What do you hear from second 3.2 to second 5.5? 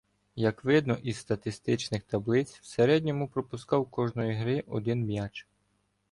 пропускав кожної гри один м'яч.